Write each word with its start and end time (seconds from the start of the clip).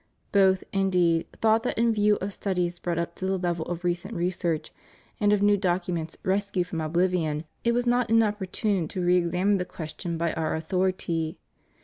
Both, 0.31 0.63
indeed, 0.73 1.27
thought 1.43 1.61
that 1.61 1.77
in 1.77 1.93
view 1.93 2.15
of 2.15 2.33
studies 2.33 2.79
brought 2.79 2.97
up 2.97 3.13
to 3.17 3.25
the 3.27 3.37
level 3.37 3.67
of 3.67 3.83
recent 3.83 4.15
research, 4.15 4.71
and 5.19 5.31
of 5.31 5.43
new 5.43 5.57
documents 5.57 6.17
rescued 6.23 6.65
from 6.65 6.81
oblivion, 6.81 7.43
it 7.63 7.73
was 7.75 7.85
not 7.85 8.09
inopportune 8.09 8.87
to 8.87 9.05
re 9.05 9.15
examine 9.17 9.57
the 9.59 9.63
question 9.63 10.17
by 10.17 10.33
Our 10.33 10.55
authority. 10.55 11.37